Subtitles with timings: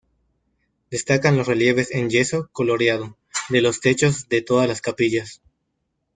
[0.89, 3.19] Destacan los relieves en yeso, coloreado,
[3.49, 5.43] de los techos de todas las capillas.